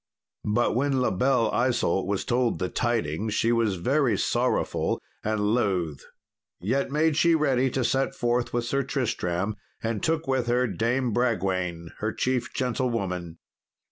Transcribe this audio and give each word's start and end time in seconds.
But 0.49 0.73
when 0.73 0.99
La 0.99 1.11
Belle 1.11 1.51
Isault 1.51 2.07
was 2.07 2.25
told 2.25 2.57
the 2.57 2.69
tidings 2.69 3.35
she 3.35 3.51
was 3.51 3.75
very 3.75 4.17
sorrowful 4.17 4.99
and 5.23 5.53
loth 5.53 6.05
yet 6.59 6.89
made 6.89 7.15
she 7.15 7.35
ready 7.35 7.69
to 7.69 7.83
set 7.83 8.15
forth 8.15 8.51
with 8.51 8.65
Sir 8.65 8.81
Tristram, 8.81 9.57
and 9.83 10.01
took 10.01 10.27
with 10.27 10.47
her 10.47 10.65
Dame 10.65 11.13
Bragwaine, 11.13 11.91
her 11.99 12.11
chief 12.11 12.51
gentlewoman. 12.51 13.37